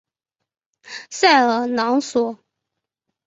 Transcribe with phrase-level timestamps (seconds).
[1.11, 2.39] 塞尔朗索。